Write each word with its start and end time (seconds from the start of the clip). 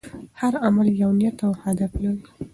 هر 0.39 0.53
عمل 0.65 0.87
یو 1.01 1.11
نیت 1.19 1.39
او 1.47 1.53
هدف 1.63 1.91
لري. 2.03 2.23